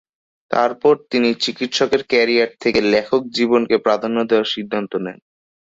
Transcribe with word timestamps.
তার 0.51 0.71
পর 0.81 0.95
তিনি 1.11 1.29
চিকিৎসকের 1.43 2.01
কেরিয়ার 2.11 2.51
থেকে 2.59 2.79
লেখক 2.93 3.21
জীবনকে 3.37 3.75
প্রাধান্য 3.85 4.17
দেওয়ার 4.29 4.51
সিদ্ধান্ত 4.53 4.91
নেন। 5.05 5.17